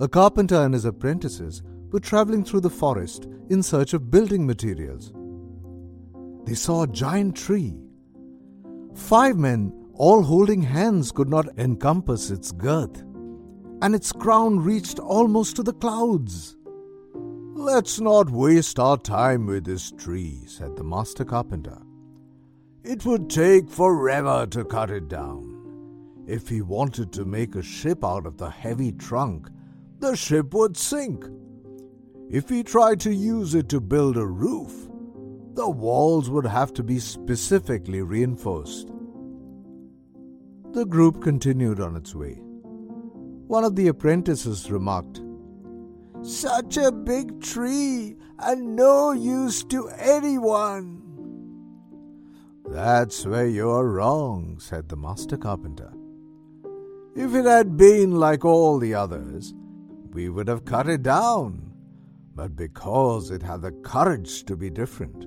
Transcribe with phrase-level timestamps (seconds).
[0.00, 5.12] A carpenter and his apprentices were traveling through the forest in search of building materials.
[6.46, 7.78] They saw a giant tree.
[8.94, 13.02] Five men, all holding hands, could not encompass its girth,
[13.82, 16.56] and its crown reached almost to the clouds.
[17.52, 21.78] Let's not waste our time with this tree, said the master carpenter.
[22.82, 26.24] It would take forever to cut it down.
[26.26, 29.50] If he wanted to make a ship out of the heavy trunk,
[30.00, 31.24] the ship would sink.
[32.30, 34.88] If he tried to use it to build a roof,
[35.54, 38.90] the walls would have to be specifically reinforced.
[40.72, 42.40] The group continued on its way.
[43.46, 45.20] One of the apprentices remarked,
[46.22, 51.02] Such a big tree and no use to anyone.
[52.64, 55.92] That's where you're wrong, said the master carpenter.
[57.16, 59.52] If it had been like all the others,
[60.12, 61.72] we would have cut it down.
[62.34, 65.26] But because it had the courage to be different,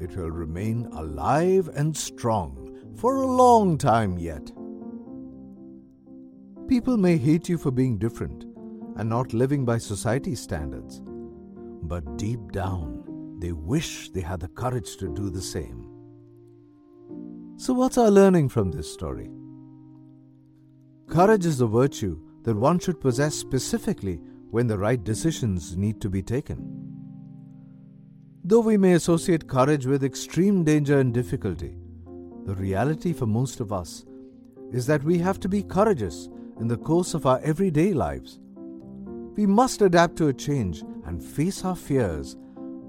[0.00, 4.50] it will remain alive and strong for a long time yet.
[6.68, 8.44] People may hate you for being different
[8.96, 11.02] and not living by society's standards,
[11.82, 15.88] but deep down, they wish they had the courage to do the same.
[17.56, 19.30] So, what's our learning from this story?
[21.08, 26.10] Courage is a virtue that one should possess specifically when the right decisions need to
[26.10, 26.82] be taken.
[28.44, 31.76] Though we may associate courage with extreme danger and difficulty,
[32.44, 34.04] the reality for most of us
[34.72, 38.40] is that we have to be courageous in the course of our everyday lives.
[39.36, 42.36] We must adapt to a change and face our fears,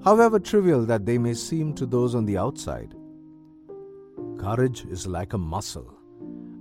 [0.04, 2.96] however trivial that they may seem to those on the outside.
[4.38, 5.94] Courage is like a muscle,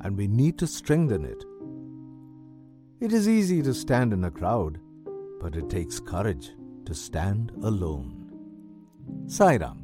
[0.02, 1.44] and we need to strengthen it.
[3.02, 4.78] It is easy to stand in a crowd,
[5.40, 6.52] but it takes courage
[6.84, 8.30] to stand alone.
[9.26, 9.81] Sai Ram.